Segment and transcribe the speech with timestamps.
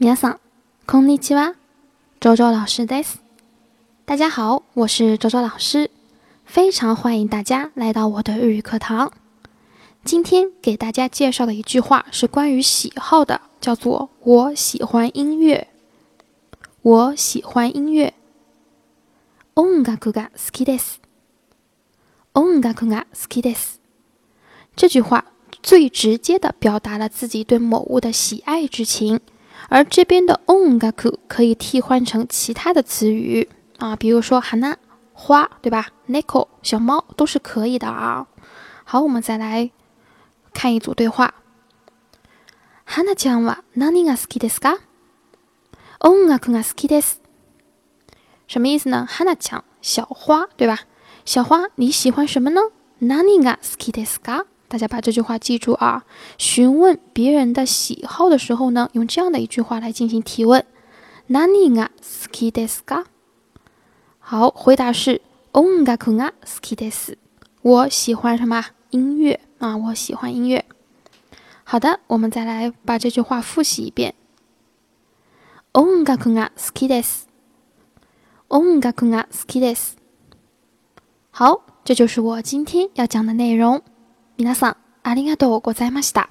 [0.00, 0.40] 皆さん、
[0.86, 1.54] こんにちは。
[2.20, 3.20] 周周老师です。
[4.04, 5.90] 大家好，我是周周老师，
[6.44, 9.12] 非常欢迎大家来到我的日语课堂。
[10.04, 15.68] 今天给大家介绍的一句话是关于喜好的，叫做“我喜欢音乐”。
[16.82, 18.14] 我喜欢音乐。
[19.54, 21.00] 音楽が好きです。
[22.34, 23.80] 音楽が好きです。
[24.76, 25.24] 这句话
[25.62, 29.20] 最直接的表达了自己对某物的喜爱之情。
[29.70, 30.92] 而这边的音楽
[31.26, 34.76] 可以替换成其他的词语啊，比如说 hana
[35.12, 35.88] 花，对吧？
[36.08, 38.26] neko 小猫都是可以的啊。
[38.84, 39.70] 好，我们再来
[40.52, 41.34] 看一组对话。
[42.86, 44.78] hana ちゃんは何が好きですか？
[45.98, 47.20] 音楽が好きです。
[48.46, 49.06] 什么意思呢？
[49.08, 50.80] hana ちゃん小花，对吧？
[51.24, 52.70] 小花你喜欢什么呢？
[53.00, 54.46] 何が好きですか？
[54.70, 56.04] 大家把这句话记住啊！
[56.38, 60.64] 询问别人的喜好的时候呢，用这样的一句话来进行提问。
[61.28, 63.04] 何が好きですか？
[64.18, 67.16] 好，回答是音楽が好きです。
[67.62, 69.76] 我喜欢什么音乐啊？
[69.76, 70.64] 我喜欢音乐。
[71.62, 74.14] 好的，我们再来把这句话复习一遍。
[75.72, 77.26] 音楽が好きです。
[78.48, 79.96] 音楽が好きです。
[81.30, 83.82] 好，这就是我今天要讲的内容。
[84.41, 86.27] 皆さん、ありがとうございました。